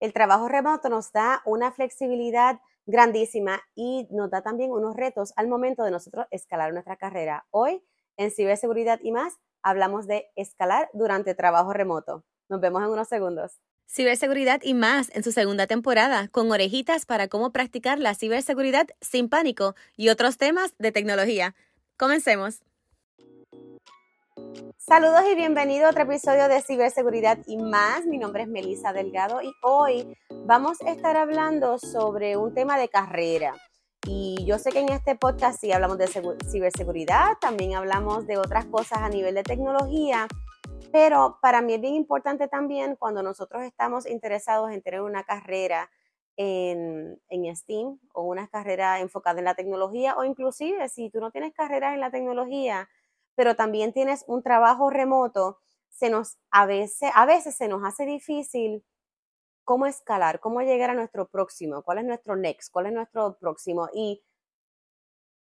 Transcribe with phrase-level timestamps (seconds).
[0.00, 5.46] El trabajo remoto nos da una flexibilidad grandísima y nos da también unos retos al
[5.46, 7.46] momento de nosotros escalar nuestra carrera.
[7.50, 7.84] Hoy,
[8.16, 12.24] en ciberseguridad y más, hablamos de escalar durante trabajo remoto.
[12.48, 13.60] Nos vemos en unos segundos.
[13.86, 19.28] Ciberseguridad y más en su segunda temporada, con orejitas para cómo practicar la ciberseguridad sin
[19.28, 21.54] pánico y otros temas de tecnología.
[21.98, 22.62] Comencemos.
[24.76, 28.06] Saludos y bienvenido a otro episodio de Ciberseguridad y más.
[28.06, 30.16] Mi nombre es Melissa Delgado y hoy
[30.46, 33.54] vamos a estar hablando sobre un tema de carrera.
[34.06, 36.08] Y yo sé que en este podcast sí hablamos de
[36.50, 40.26] ciberseguridad, también hablamos de otras cosas a nivel de tecnología,
[40.90, 45.90] pero para mí es bien importante también cuando nosotros estamos interesados en tener una carrera
[46.36, 51.30] en, en STEAM o una carrera enfocada en la tecnología o inclusive si tú no
[51.30, 52.88] tienes carreras en la tecnología,
[53.34, 55.58] pero también tienes un trabajo remoto,
[55.90, 58.84] se nos a veces, a veces se nos hace difícil
[59.64, 63.88] cómo escalar, cómo llegar a nuestro próximo, cuál es nuestro next, cuál es nuestro próximo.
[63.94, 64.22] Y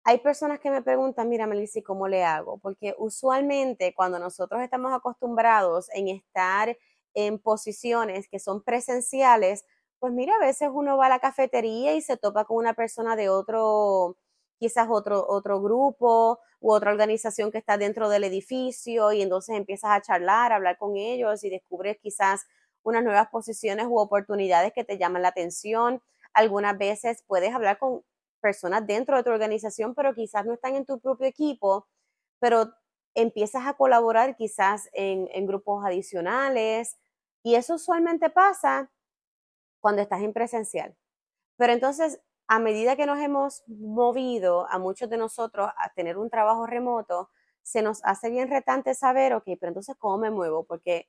[0.05, 2.58] hay personas que me preguntan, mira, Melissa, ¿cómo le hago?
[2.58, 6.77] Porque usualmente cuando nosotros estamos acostumbrados en estar
[7.14, 9.64] en posiciones que son presenciales,
[9.98, 13.16] pues mira, a veces uno va a la cafetería y se topa con una persona
[13.16, 14.18] de otro,
[14.58, 19.91] quizás otro, otro grupo u otra organización que está dentro del edificio y entonces empiezas
[19.91, 22.46] a charlar, a hablar con ellos y descubres quizás
[22.83, 26.02] unas nuevas posiciones u oportunidades que te llaman la atención.
[26.33, 28.02] Algunas veces puedes hablar con
[28.41, 31.86] personas dentro de tu organización, pero quizás no están en tu propio equipo,
[32.41, 32.74] pero
[33.14, 36.98] empiezas a colaborar quizás en, en grupos adicionales
[37.42, 38.91] y eso usualmente pasa
[39.80, 40.96] cuando estás en presencial.
[41.56, 46.30] Pero entonces a medida que nos hemos movido a muchos de nosotros a tener un
[46.30, 47.30] trabajo remoto,
[47.62, 50.64] se nos hace bien retante saber, ok, pero entonces, ¿cómo me muevo?
[50.64, 51.08] Porque,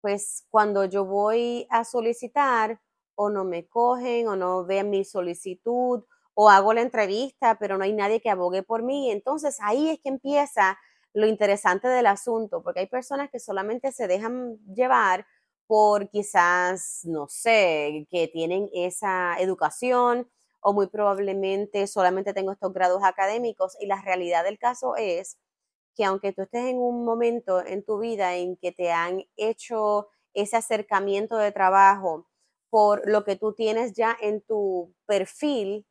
[0.00, 2.80] pues, cuando yo voy a solicitar,
[3.16, 7.84] o no me cogen, o no ven mi solicitud, o hago la entrevista, pero no
[7.84, 9.10] hay nadie que abogue por mí.
[9.10, 10.78] Entonces, ahí es que empieza
[11.14, 15.26] lo interesante del asunto, porque hay personas que solamente se dejan llevar
[15.66, 20.28] por quizás, no sé, que tienen esa educación
[20.64, 25.38] o muy probablemente solamente tengo estos grados académicos y la realidad del caso es
[25.96, 30.08] que aunque tú estés en un momento en tu vida en que te han hecho
[30.34, 32.28] ese acercamiento de trabajo
[32.70, 35.86] por lo que tú tienes ya en tu perfil,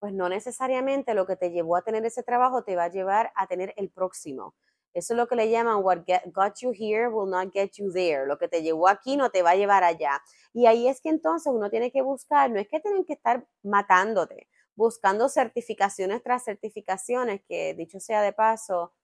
[0.00, 3.32] pues no necesariamente lo que te llevó a tener ese trabajo te va a llevar
[3.36, 4.54] a tener el próximo.
[4.94, 5.98] Eso es lo que le llaman what
[6.32, 8.26] got you here will not get you there.
[8.26, 10.22] Lo que te llevó aquí no te va a llevar allá.
[10.52, 13.44] Y ahí es que entonces uno tiene que buscar, no es que tienen que estar
[13.64, 18.94] matándote, buscando certificaciones tras certificaciones, que dicho sea de paso,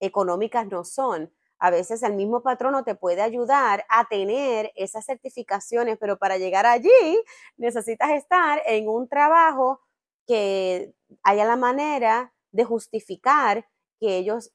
[0.00, 1.32] económicas no son.
[1.58, 6.66] A veces el mismo patrono te puede ayudar a tener esas certificaciones, pero para llegar
[6.66, 6.90] allí
[7.56, 9.80] necesitas estar en un trabajo
[10.26, 13.66] que haya la manera de justificar
[14.00, 14.52] que ellos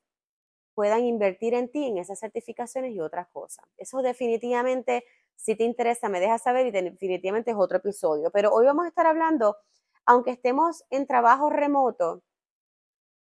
[0.77, 3.65] puedan invertir en ti en esas certificaciones y otras cosas.
[3.77, 5.05] Eso definitivamente,
[5.35, 8.29] si te interesa, me dejas saber y definitivamente es otro episodio.
[8.29, 9.57] Pero hoy vamos a estar hablando,
[10.05, 12.21] aunque estemos en trabajo remoto,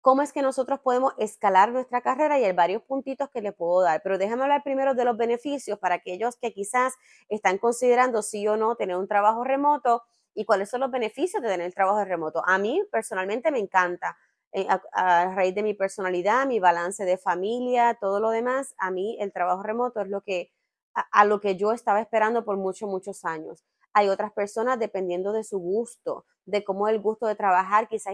[0.02, 3.82] cómo es que nosotros podemos escalar nuestra carrera y hay varios puntitos que le puedo
[3.84, 4.02] dar.
[4.04, 6.94] Pero déjame hablar primero de los beneficios para aquellos que quizás
[7.30, 11.48] están considerando sí o no tener un trabajo remoto y cuáles son los beneficios de
[11.48, 12.44] tener el trabajo remoto.
[12.46, 14.18] A mí personalmente me encanta.
[14.58, 19.18] Eh, a, raíz de mi personalidad, mi balance de familia, todo lo demás, a mí
[19.20, 20.54] el trabajo remoto es lo que,
[20.94, 23.66] a, lo que yo estaba esperando por muchos, muchos años.
[23.92, 28.14] Hay otras personas, dependiendo de su gusto, de cómo el gusto de trabajar, quizás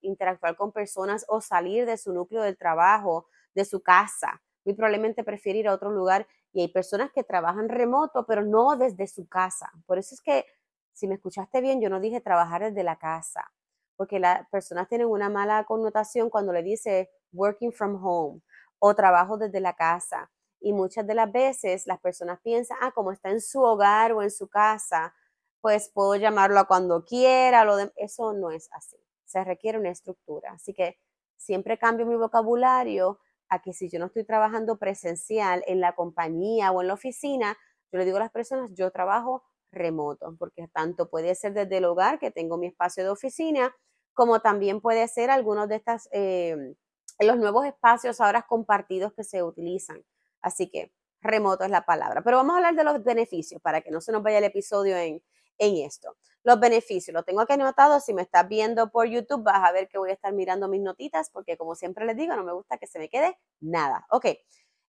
[0.00, 4.40] interactuar con personas o salir de su núcleo de trabajo, de su casa.
[4.64, 8.76] Muy probablemente prefiere ir a otro lugar y hay personas que trabajan remoto, pero no
[8.76, 9.70] desde su casa.
[9.84, 10.46] Por eso es que,
[10.94, 13.52] si me escuchaste bien, yo no dije trabajar desde la casa
[14.02, 18.40] porque las personas tienen una mala connotación cuando le dice working from home
[18.80, 20.28] o trabajo desde la casa.
[20.58, 24.20] Y muchas de las veces las personas piensan, ah, como está en su hogar o
[24.20, 25.14] en su casa,
[25.60, 27.64] pues puedo llamarlo a cuando quiera.
[27.64, 27.92] Lo de...
[27.94, 28.96] Eso no es así.
[29.24, 30.50] Se requiere una estructura.
[30.50, 30.98] Así que
[31.36, 36.72] siempre cambio mi vocabulario a que si yo no estoy trabajando presencial en la compañía
[36.72, 37.56] o en la oficina,
[37.92, 41.84] yo le digo a las personas, yo trabajo remoto, porque tanto puede ser desde el
[41.86, 43.74] hogar, que tengo mi espacio de oficina,
[44.14, 46.74] como también puede ser algunos de estos, eh,
[47.20, 50.04] los nuevos espacios ahora compartidos que se utilizan.
[50.40, 52.22] Así que remoto es la palabra.
[52.22, 54.96] Pero vamos a hablar de los beneficios para que no se nos vaya el episodio
[54.96, 55.22] en,
[55.58, 56.16] en esto.
[56.44, 58.00] Los beneficios, lo tengo aquí anotado.
[58.00, 60.80] Si me estás viendo por YouTube, vas a ver que voy a estar mirando mis
[60.80, 64.06] notitas porque como siempre les digo, no me gusta que se me quede nada.
[64.10, 64.26] Ok,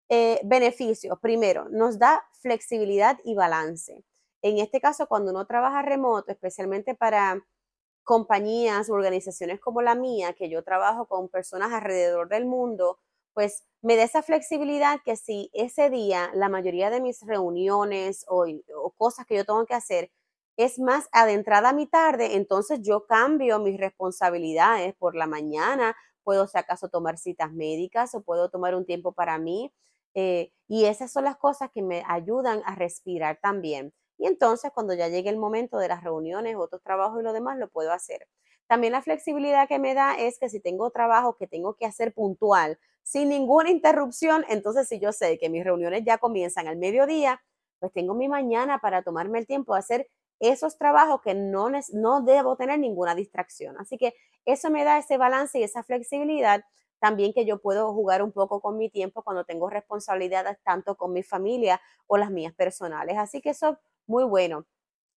[0.10, 1.18] eh, beneficios.
[1.20, 4.04] Primero, nos da flexibilidad y balance.
[4.42, 7.42] en este caso, cuando uno trabaja remoto, especialmente para
[8.04, 13.00] compañías o organizaciones como la mía, que yo trabajo con personas alrededor del mundo,
[13.34, 18.46] pues me da esa flexibilidad que si ese día la mayoría de mis reuniones o,
[18.98, 20.12] cosas que yo tengo que hacer
[20.58, 26.48] es más adentrada a mi tarde, entonces yo cambio mis responsabilidades por la mañana, puedo
[26.48, 29.74] si acaso tomar citas médicas o puedo tomar un tiempo para mí.
[30.16, 33.94] Eh, y esas son las cosas que me ayudan a respirar también.
[34.18, 37.58] Y entonces cuando ya llegue el momento de las reuniones, otros trabajos y lo demás,
[37.58, 38.28] lo puedo hacer.
[38.68, 42.14] También la flexibilidad que me da es que si tengo trabajo que tengo que hacer
[42.14, 47.42] puntual, sin ninguna interrupción, entonces si yo sé que mis reuniones ya comienzan al mediodía,
[47.80, 52.22] pues tengo mi mañana para tomarme el tiempo de hacer esos trabajos que no, no
[52.22, 53.78] debo tener ninguna distracción.
[53.78, 54.14] Así que
[54.46, 56.64] eso me da ese balance y esa flexibilidad
[57.00, 61.12] también que yo puedo jugar un poco con mi tiempo cuando tengo responsabilidades tanto con
[61.12, 63.18] mi familia o las mías personales.
[63.18, 63.78] Así que eso es
[64.08, 64.66] muy bueno.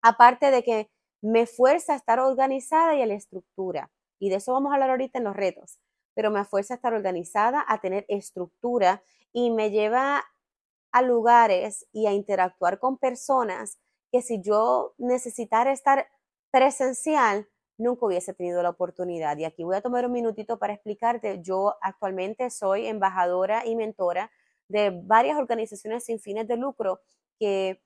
[0.02, 0.90] Aparte de que
[1.22, 3.90] me fuerza a estar organizada y a la estructura.
[4.18, 5.78] Y de eso vamos a hablar ahorita en los retos.
[6.14, 9.02] Pero me fuerza a estar organizada, a tener estructura
[9.32, 10.24] y me lleva
[10.92, 13.78] a lugares y a interactuar con personas
[14.12, 16.08] que si yo necesitara estar
[16.50, 19.36] presencial, nunca hubiese tenido la oportunidad.
[19.36, 21.42] Y aquí voy a tomar un minutito para explicarte.
[21.42, 24.30] Yo actualmente soy embajadora y mentora
[24.68, 27.00] de varias organizaciones sin fines de lucro
[27.38, 27.82] que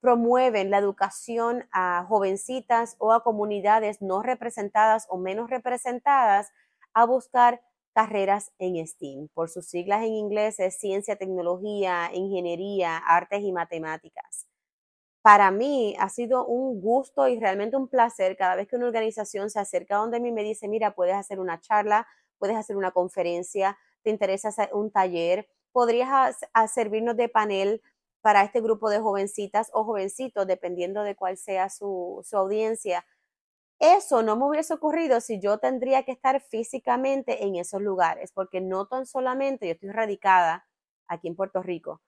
[0.00, 6.50] promueven la educación a jovencitas o a comunidades no representadas o menos representadas
[6.92, 7.60] a buscar
[7.94, 9.28] carreras en STEAM.
[9.34, 14.46] Por sus siglas en inglés es ciencia, tecnología, ingeniería, artes y matemáticas.
[15.22, 19.48] Para mí ha sido un gusto y realmente un placer cada vez que una organización
[19.48, 22.06] se acerca donde mí me dice, mira, puedes hacer una charla,
[22.38, 26.36] puedes hacer una conferencia, te interesa hacer un taller, podrías
[26.72, 27.80] servirnos de panel
[28.24, 33.04] para este grupo de jovencitas o jovencitos, dependiendo de cuál sea su, su audiencia.
[33.78, 38.62] Eso no me hubiese ocurrido si yo tendría que estar físicamente en esos lugares, porque
[38.62, 40.66] no tan solamente yo estoy radicada
[41.06, 42.00] aquí en Puerto Rico,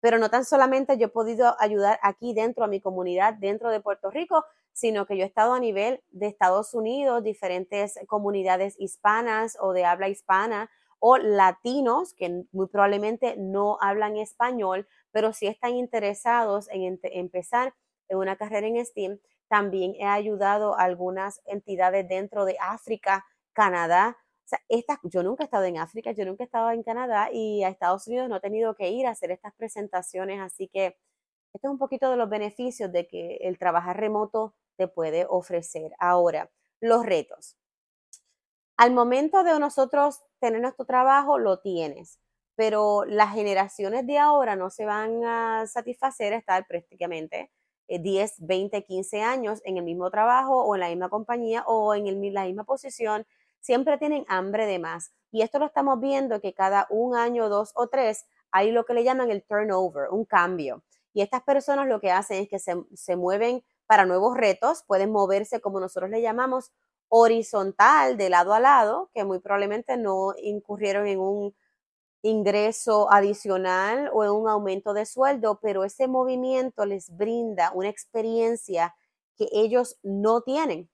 [0.00, 3.80] pero no tan solamente yo he podido ayudar aquí dentro a mi comunidad, dentro de
[3.80, 9.58] Puerto Rico, sino que yo he estado a nivel de Estados Unidos, diferentes comunidades hispanas
[9.60, 15.76] o de habla hispana o latinos que muy probablemente no hablan español, pero si están
[15.76, 17.74] interesados en empezar
[18.08, 19.18] en una carrera en STEAM,
[19.48, 24.16] también he ayudado a algunas entidades dentro de África, Canadá.
[24.44, 24.60] O sea,
[25.02, 28.06] yo nunca he estado en África, yo nunca he estado en Canadá y a Estados
[28.06, 30.96] Unidos no he tenido que ir a hacer estas presentaciones, así que
[31.54, 35.92] esto es un poquito de los beneficios de que el trabajar remoto te puede ofrecer.
[35.98, 36.50] Ahora,
[36.80, 37.57] los retos.
[38.78, 42.18] Al momento de nosotros tener nuestro trabajo, lo tienes
[42.58, 47.52] pero las generaciones de ahora no se van a satisfacer estar prácticamente
[47.86, 52.34] 10, 20, 15 años en el mismo trabajo o en la misma compañía o en
[52.34, 53.24] la misma posición.
[53.60, 55.12] Siempre tienen hambre de más.
[55.30, 58.94] Y esto lo estamos viendo que cada un año, dos o tres, hay lo que
[58.94, 60.82] le llaman el turnover, un cambio.
[61.12, 65.12] Y estas personas lo que hacen es que se, se mueven para nuevos retos, pueden
[65.12, 66.72] moverse como nosotros le llamamos
[67.08, 71.54] horizontal de lado a lado, que muy probablemente no incurrieron en un
[72.22, 78.94] ingreso adicional o en un aumento de sueldo, pero ese movimiento les brinda una experiencia
[79.36, 80.90] que ellos no tienen.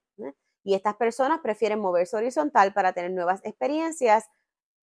[0.63, 4.27] Y estas personas prefieren moverse horizontal para tener nuevas experiencias,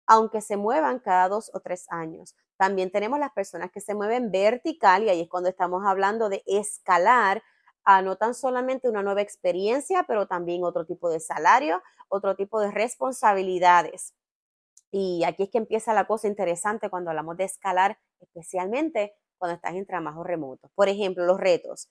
[0.05, 2.35] aunque se muevan cada dos o tres años.
[2.57, 6.43] También tenemos las personas que se mueven vertical y ahí es cuando estamos hablando de
[6.45, 7.41] escalar
[7.85, 12.59] a no tan solamente una nueva experiencia, pero también otro tipo de salario, otro tipo
[12.59, 14.13] de responsabilidades.
[14.91, 19.75] Y aquí es que empieza la cosa interesante cuando hablamos de escalar, especialmente cuando estás
[19.75, 20.71] en trabajos remotos.
[20.75, 21.89] Por ejemplo, los retos.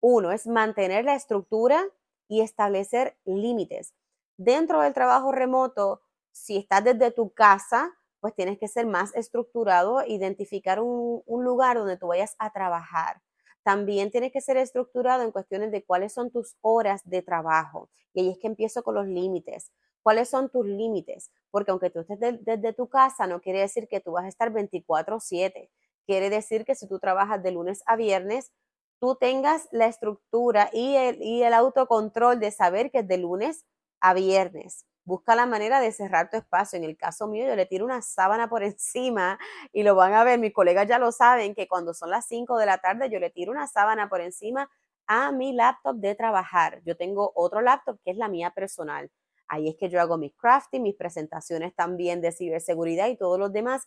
[0.00, 1.84] Uno es mantener la estructura
[2.28, 3.94] y establecer límites.
[4.36, 6.02] Dentro del trabajo remoto,
[6.32, 11.96] si estás desde tu casa, pues tienes que ser más estructurado, identificar un lugar donde
[11.98, 13.20] tú vayas a trabajar.
[13.64, 17.90] También tienes que ser estructurado en cuestiones de cuáles son tus horas de trabajo.
[18.12, 19.72] Y ahí es que empiezo con los límites.
[20.02, 21.30] ¿Cuáles son tus límites?
[21.50, 24.52] Porque aunque tú estés desde tu casa, no quiere decir que tú vas a estar
[24.52, 25.70] 24/7.
[26.06, 28.52] Quiere decir que si tú trabajas de lunes a viernes,
[29.00, 33.64] tú tengas la estructura y el, y el autocontrol de saber que es de lunes
[34.00, 34.84] a viernes.
[35.04, 36.78] Busca la manera de cerrar tu espacio.
[36.78, 39.38] En el caso mío, yo le tiro una sábana por encima
[39.72, 42.56] y lo van a ver, mis colegas ya lo saben, que cuando son las 5
[42.58, 44.70] de la tarde, yo le tiro una sábana por encima
[45.06, 46.80] a mi laptop de trabajar.
[46.84, 49.10] Yo tengo otro laptop que es la mía personal.
[49.48, 53.52] Ahí es que yo hago mis crafting, mis presentaciones también de ciberseguridad y todos los
[53.52, 53.86] demás.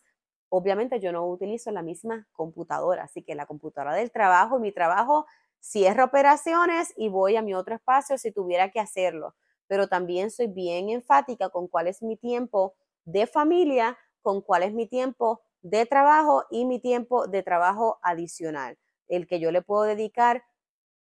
[0.50, 5.26] Obviamente yo no utilizo la misma computadora, así que la computadora del trabajo, mi trabajo
[5.60, 9.34] cierro operaciones y voy a mi otro espacio si tuviera que hacerlo,
[9.68, 14.72] pero también soy bien enfática con cuál es mi tiempo de familia, con cuál es
[14.74, 19.82] mi tiempo de trabajo y mi tiempo de trabajo adicional, el que yo le puedo
[19.82, 20.44] dedicar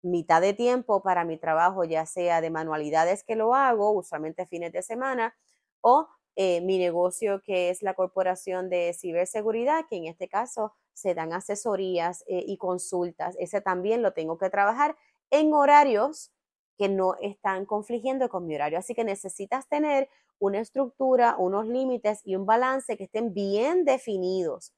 [0.01, 4.71] mitad de tiempo para mi trabajo, ya sea de manualidades que lo hago, usualmente fines
[4.71, 5.35] de semana,
[5.81, 11.13] o eh, mi negocio que es la Corporación de Ciberseguridad, que en este caso se
[11.15, 13.35] dan asesorías eh, y consultas.
[13.39, 14.95] Ese también lo tengo que trabajar
[15.31, 16.31] en horarios
[16.77, 18.79] que no están confligiendo con mi horario.
[18.79, 24.74] Así que necesitas tener una estructura, unos límites y un balance que estén bien definidos.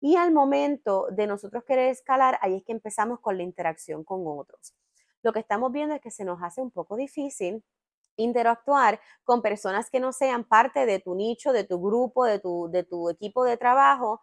[0.00, 4.22] Y al momento de nosotros querer escalar, ahí es que empezamos con la interacción con
[4.26, 4.74] otros.
[5.22, 7.64] Lo que estamos viendo es que se nos hace un poco difícil
[8.16, 12.68] interactuar con personas que no sean parte de tu nicho, de tu grupo, de tu,
[12.70, 14.20] de tu equipo de trabajo,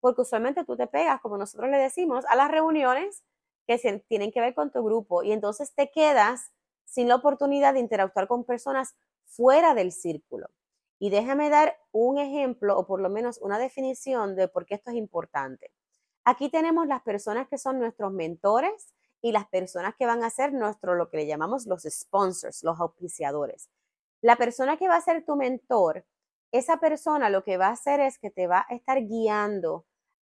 [0.00, 3.24] porque usualmente tú te pegas, como nosotros le decimos, a las reuniones
[3.66, 3.78] que
[4.08, 6.52] tienen que ver con tu grupo y entonces te quedas
[6.86, 10.48] sin la oportunidad de interactuar con personas fuera del círculo.
[10.98, 14.90] Y déjame dar un ejemplo o por lo menos una definición de por qué esto
[14.90, 15.70] es importante.
[16.24, 20.52] Aquí tenemos las personas que son nuestros mentores y las personas que van a ser
[20.52, 23.68] nuestro, lo que le llamamos los sponsors, los auspiciadores.
[24.22, 26.06] La persona que va a ser tu mentor,
[26.52, 29.84] esa persona lo que va a hacer es que te va a estar guiando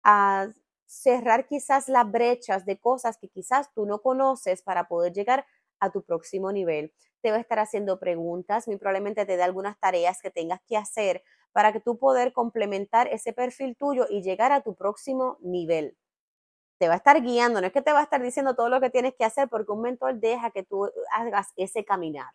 [0.04, 0.50] a
[0.86, 5.46] cerrar quizás las brechas de cosas que quizás tú no conoces para poder llegar
[5.80, 6.94] a tu próximo nivel.
[7.22, 10.78] Te va a estar haciendo preguntas, muy probablemente te dé algunas tareas que tengas que
[10.78, 15.98] hacer para que tú poder complementar ese perfil tuyo y llegar a tu próximo nivel.
[16.80, 18.80] Te va a estar guiando, no es que te va a estar diciendo todo lo
[18.80, 22.32] que tienes que hacer porque un mentor deja que tú hagas ese caminar.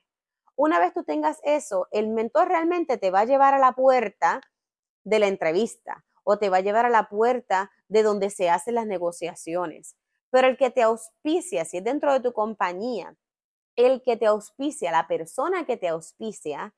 [0.57, 4.41] Una vez tú tengas eso, el mentor realmente te va a llevar a la puerta
[5.05, 8.75] de la entrevista o te va a llevar a la puerta de donde se hacen
[8.75, 9.97] las negociaciones.
[10.31, 13.17] Pero el que te auspicia, si es dentro de tu compañía,
[13.77, 16.75] el que te auspicia, la persona que te auspicia,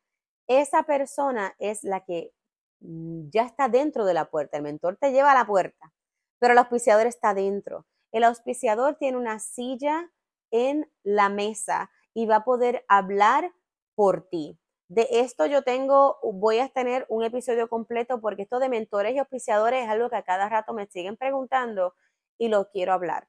[0.47, 2.33] esa persona es la que
[2.81, 4.57] mm, ya está dentro de la puerta.
[4.57, 5.93] El mentor te lleva a la puerta,
[6.39, 7.87] pero el auspiciador está dentro.
[8.13, 10.11] El auspiciador tiene una silla
[10.51, 13.53] en la mesa y va a poder hablar
[13.95, 14.59] por ti.
[14.89, 19.19] De esto yo tengo, voy a tener un episodio completo porque esto de mentores y
[19.19, 21.95] auspiciadores es algo que a cada rato me siguen preguntando
[22.39, 23.27] y lo quiero hablar.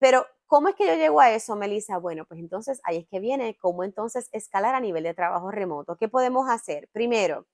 [0.00, 1.98] Pero ¿Cómo es que yo llego a eso, Melissa?
[1.98, 5.96] Bueno, pues entonces ahí es que viene cómo entonces escalar a nivel de trabajo remoto.
[5.96, 6.88] ¿Qué podemos hacer?
[6.90, 7.46] Primero,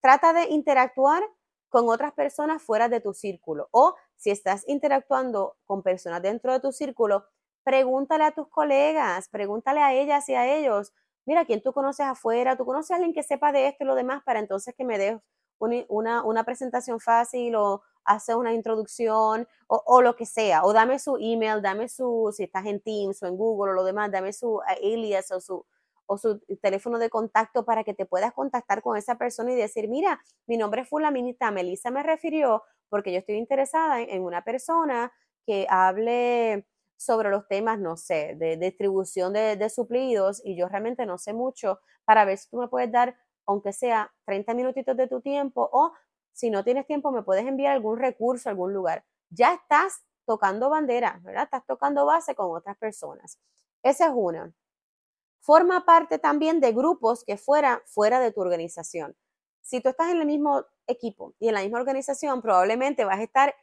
[0.00, 1.22] trata de interactuar
[1.68, 6.60] con otras personas fuera de tu círculo o si estás interactuando con personas dentro de
[6.60, 7.26] tu círculo,
[7.64, 10.92] pregúntale a tus colegas, pregúntale a ellas y a ellos,
[11.26, 12.56] mira, ¿quién tú conoces afuera?
[12.56, 14.98] ¿Tú conoces a alguien que sepa de esto y lo demás para entonces que me
[14.98, 15.18] des
[15.60, 21.18] una, una presentación fácil o, hace una introducción o, lo que sea, o dame su
[21.20, 24.60] email, dame su, si estás en Teams o en Google o lo demás, dame su
[24.62, 25.66] eh, alias o su,
[26.06, 29.88] o su teléfono de contacto para que te puedas contactar con esa persona y decir,
[29.88, 35.12] mira, mi nombre es Fulaminita, Melissa me refirió porque yo estoy interesada en, una persona
[35.46, 41.04] que hable sobre los temas, no sé, de, distribución de, de, suplidos y yo realmente
[41.04, 43.14] no sé mucho para ver si tú me puedes dar,
[43.46, 45.92] aunque sea 30 minutitos de tu tiempo o
[46.32, 49.04] si no tienes tiempo, me puedes enviar algún recurso a algún lugar.
[49.30, 51.44] Ya estás tocando bandera, ¿verdad?
[51.44, 53.38] Estás tocando base con otras personas.
[53.82, 54.52] Esa es una.
[55.40, 59.16] Forma parte también de grupos que fuera fuera de tu organización.
[59.62, 63.22] Si tú estás en el mismo equipo y en la misma organización, probablemente vas a
[63.22, 63.54] estar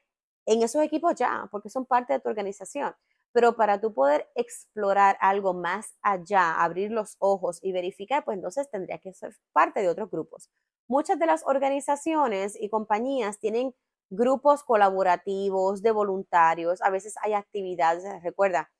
[0.46, 2.96] en esos equipos ya, porque son parte de tu organización.
[3.32, 8.70] Pero para tú poder explorar algo más allá, abrir los ojos y verificar, pues entonces
[8.72, 10.50] tendría que ser parte de otros grupos.
[10.88, 13.74] Muchas de las organizaciones y compañías tienen
[14.12, 18.72] grupos colaborativos de voluntarios, a veces hay actividades, recuerda,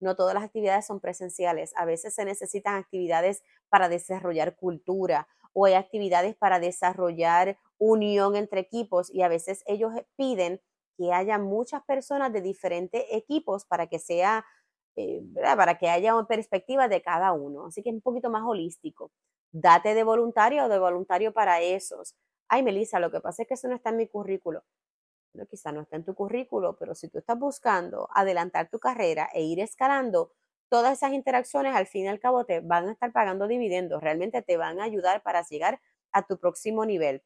[0.00, 5.66] no todas las actividades son presenciales, a veces se necesitan actividades para desarrollar cultura o
[5.66, 10.60] hay actividades para desarrollar unión entre equipos y a veces ellos piden
[10.98, 14.44] que haya muchas personas de diferentes equipos para que sea,
[14.96, 15.22] eh,
[15.56, 17.66] para que haya una perspectiva de cada uno.
[17.66, 19.12] Así que es un poquito más holístico
[19.52, 22.16] date de voluntario o de voluntario para esos.
[22.48, 24.64] Ay, Melissa, lo que pasa es que eso no está en mi currículo.
[25.32, 29.28] Bueno, quizá no está en tu currículo, pero si tú estás buscando adelantar tu carrera
[29.32, 30.32] e ir escalando,
[30.68, 34.42] todas esas interacciones al fin y al cabo te van a estar pagando dividendos, realmente
[34.42, 35.80] te van a ayudar para llegar
[36.12, 37.22] a tu próximo nivel.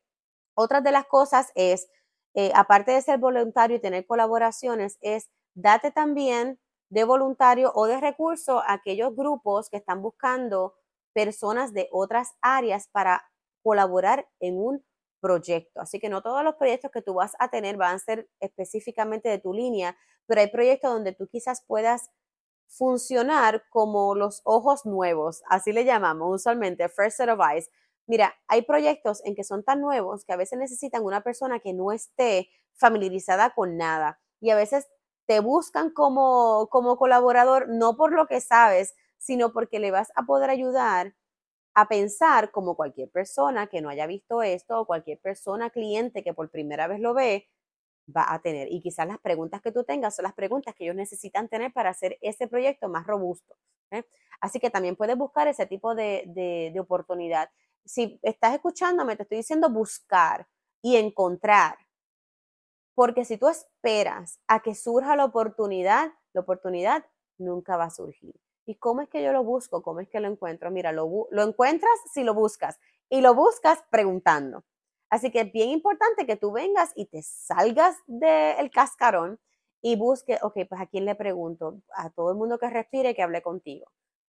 [0.55, 1.89] Otra de las cosas es,
[2.35, 6.59] eh, aparte de ser voluntario y tener colaboraciones, es date también
[6.91, 10.75] de voluntario o de recurso a aquellos grupos que están buscando
[11.17, 13.25] personas de otras áreas para
[13.63, 14.85] colaborar en un
[15.19, 15.81] proyecto.
[15.81, 19.31] Así que no todos los proyectos que tú vas a tener van a ser específicamente
[19.31, 19.97] de tu línea,
[20.27, 22.11] pero hay proyectos donde tú quizás puedas
[22.69, 27.71] funcionar como los ojos nuevos, así le llamamos usualmente, first set of eyes.
[28.07, 31.73] Mira, hay proyectos en que son tan nuevos que a veces necesitan una persona que
[31.73, 34.87] no esté familiarizada con nada y a veces
[35.27, 40.23] te buscan como, como colaborador no por lo que sabes, sino porque le vas a
[40.25, 41.15] poder ayudar
[41.75, 46.33] a pensar como cualquier persona que no haya visto esto o cualquier persona cliente que
[46.33, 47.49] por primera vez lo ve
[48.15, 48.69] va a tener.
[48.73, 51.91] Y quizás las preguntas que tú tengas son las preguntas que ellos necesitan tener para
[51.91, 53.57] hacer ese proyecto más robusto.
[53.91, 54.05] ¿eh?
[54.41, 57.51] Así que también puedes buscar ese tipo de, de, de oportunidad.
[57.85, 60.47] Si estás escuchándome, te estoy diciendo buscar
[60.83, 61.77] y encontrar.
[62.95, 67.05] Porque si tú esperas a que surja la oportunidad, la oportunidad
[67.39, 68.35] nunca va a surgir.
[68.67, 69.83] ¿Y cómo es que yo lo busco?
[69.83, 70.71] ¿Cómo es que lo encuentro?
[70.71, 74.65] Mira, lo, lo encuentras si lo buscas y lo buscas preguntando.
[75.09, 79.39] Así que es bien importante que tú vengas y te salgas del cascarón
[79.81, 83.23] y busque, ok, pues a quién le pregunto, a todo el mundo que respire, que
[83.23, 83.87] hable contigo.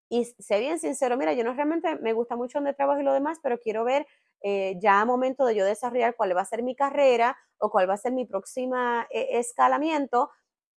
[0.09, 3.13] Y sé bien sincero, mira, yo no realmente me gusta mucho donde trabajo y lo
[3.13, 4.05] demás, pero quiero ver
[4.41, 7.89] eh, ya a momento de yo desarrollar cuál va a ser mi carrera o cuál
[7.89, 10.29] va a ser mi próxima eh, escalamiento,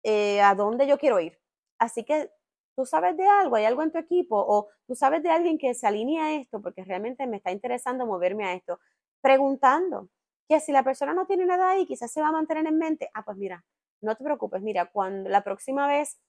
[0.04, 1.38] eh, a dónde yo quiero ir.
[1.78, 2.32] Así que
[2.80, 5.74] tú sabes de algo, hay algo en tu equipo o tú sabes de alguien que
[5.74, 8.80] se alinea a esto porque realmente me está interesando moverme a esto,
[9.20, 10.08] preguntando
[10.48, 13.10] que si la persona no tiene nada ahí, quizás se va a mantener en mente,
[13.14, 13.66] ah, pues mira,
[14.00, 16.22] no te preocupes, mira, cuando la próxima vez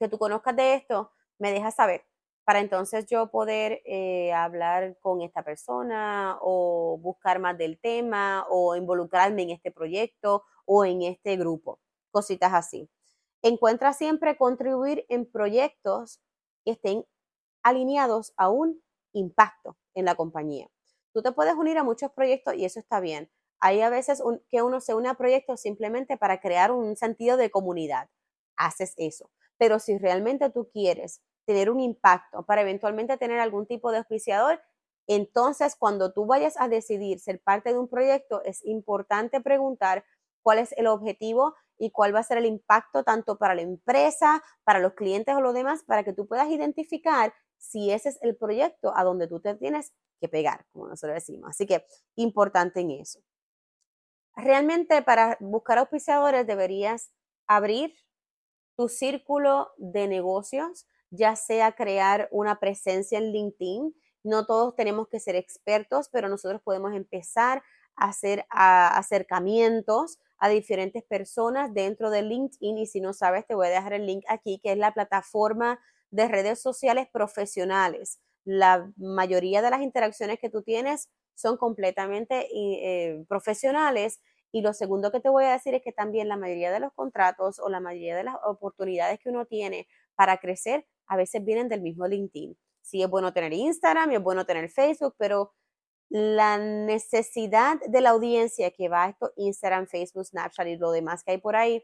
[0.00, 2.06] que tú conozcas de esto, me dejas saber
[2.44, 8.76] para entonces yo poder eh, hablar con esta persona o buscar más del tema o
[8.76, 11.80] involucrarme en este proyecto o en este grupo,
[12.10, 12.88] cositas así.
[13.42, 16.20] Encuentra siempre contribuir en proyectos
[16.64, 17.04] que estén
[17.62, 18.82] alineados a un
[19.12, 20.68] impacto en la compañía.
[21.12, 23.30] Tú te puedes unir a muchos proyectos y eso está bien.
[23.60, 27.50] Hay a veces que uno se une a proyectos simplemente para crear un sentido de
[27.50, 28.08] comunidad.
[28.56, 29.30] Haces eso.
[29.58, 34.60] Pero si realmente tú quieres tener un impacto, para eventualmente tener algún tipo de auspiciador,
[35.06, 40.04] entonces cuando tú vayas a decidir ser parte de un proyecto, es importante preguntar
[40.42, 44.40] cuál es el objetivo y cuál va a ser el impacto tanto para la empresa,
[44.62, 48.36] para los clientes o los demás, para que tú puedas identificar si ese es el
[48.36, 51.50] proyecto a donde tú te tienes que pegar, como nosotros decimos.
[51.50, 53.18] Así que importante en eso.
[54.36, 57.10] Realmente para buscar auspiciadores deberías
[57.48, 57.96] abrir
[58.76, 63.92] tu círculo de negocios, ya sea crear una presencia en LinkedIn.
[64.22, 67.60] No todos tenemos que ser expertos, pero nosotros podemos empezar
[67.96, 73.68] a hacer acercamientos a diferentes personas dentro de LinkedIn y si no sabes, te voy
[73.68, 75.78] a dejar el link aquí, que es la plataforma
[76.10, 78.18] de redes sociales profesionales.
[78.44, 85.12] La mayoría de las interacciones que tú tienes son completamente eh, profesionales y lo segundo
[85.12, 87.78] que te voy a decir es que también la mayoría de los contratos o la
[87.78, 92.58] mayoría de las oportunidades que uno tiene para crecer a veces vienen del mismo LinkedIn.
[92.80, 95.52] Sí es bueno tener Instagram y es bueno tener Facebook, pero
[96.12, 101.24] la necesidad de la audiencia que va a esto, Instagram, Facebook, Snapchat y lo demás
[101.24, 101.82] que hay por ahí,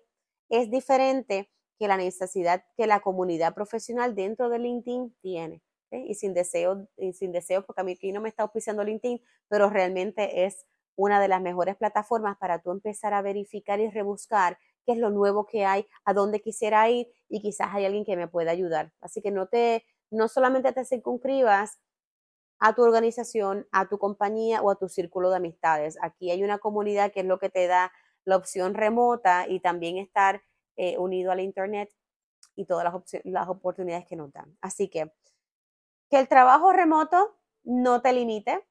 [0.50, 5.62] es diferente que la necesidad que la comunidad profesional dentro de LinkedIn tiene.
[5.90, 9.70] Y sin deseo, sin deseo, porque a mí aquí no me está auspiciando LinkedIn, pero
[9.70, 14.92] realmente es una de las mejores plataformas para tú empezar a verificar y rebuscar qué
[14.92, 18.28] es lo nuevo que hay, a dónde quisiera ir y quizás hay alguien que me
[18.28, 18.92] pueda ayudar.
[19.00, 21.78] Así que no te, no solamente te circunscribas
[22.58, 25.98] a tu organización, a tu compañía o a tu círculo de amistades.
[26.02, 27.92] Aquí hay una comunidad que es lo que te da
[28.24, 30.42] la opción remota y también estar
[30.76, 31.90] eh, unido al Internet
[32.54, 34.56] y todas las, las oportunidades que nos dan.
[34.60, 35.12] Así que
[36.10, 38.66] que el trabajo remoto no te limite,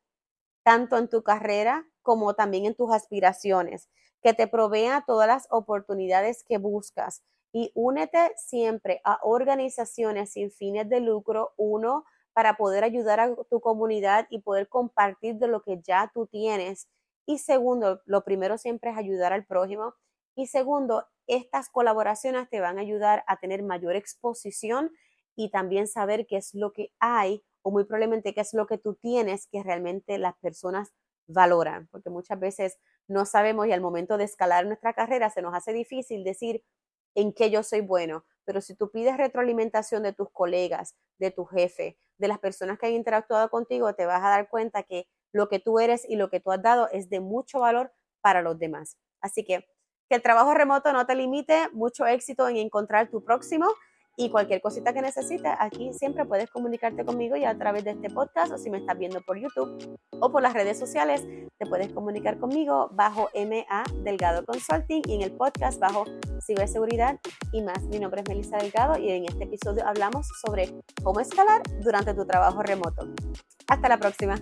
[0.63, 3.89] tanto en tu carrera como también en tus aspiraciones,
[4.21, 10.89] que te provea todas las oportunidades que buscas y únete siempre a organizaciones sin fines
[10.89, 12.05] de lucro, uno,
[12.37, 16.87] para poder ayudar a tu comunidad y poder compartir de lo que ya tú tienes.
[17.25, 19.95] Y segundo, lo primero siempre es ayudar al prójimo.
[20.35, 24.91] Y segundo, estas colaboraciones te van a ayudar a tener mayor exposición
[25.35, 28.77] y también saber qué es lo que hay o muy probablemente qué es lo que
[28.77, 30.93] tú tienes que realmente las personas
[31.25, 35.55] valoran, porque muchas veces no sabemos y al momento de escalar nuestra carrera se nos
[35.55, 36.63] hace difícil decir
[37.15, 41.43] en qué yo soy bueno, pero si tú pides retroalimentación de tus colegas, de tu
[41.45, 45.49] jefe, de las personas que han interactuado contigo, te vas a dar cuenta que lo
[45.49, 48.57] que tú eres y lo que tú has dado es de mucho valor para los
[48.57, 48.97] demás.
[49.21, 49.67] Así que
[50.09, 53.67] que el trabajo remoto no te limite, mucho éxito en encontrar tu próximo
[54.19, 58.09] Y cualquier cosita que necesites, aquí siempre puedes comunicarte conmigo y a través de este
[58.09, 61.23] podcast o si me estás viendo por YouTube o por las redes sociales,
[61.59, 66.05] te puedes comunicar conmigo bajo MA Delgado Consulting y en el podcast bajo
[66.41, 67.19] ciberseguridad
[67.51, 67.83] y más.
[67.83, 72.25] Mi nombre es Melissa Delgado y en este episodio hablamos sobre cómo escalar durante tu
[72.25, 73.07] trabajo remoto.
[73.67, 74.35] Hasta la próxima.